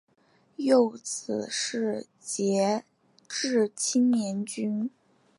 [0.55, 2.83] 幼子是杰
[3.27, 4.89] 志青年军。